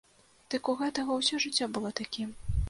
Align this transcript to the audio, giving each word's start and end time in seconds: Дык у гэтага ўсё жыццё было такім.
Дык 0.53 0.69
у 0.73 0.73
гэтага 0.79 1.17
ўсё 1.19 1.39
жыццё 1.45 1.69
было 1.77 1.93
такім. 2.01 2.35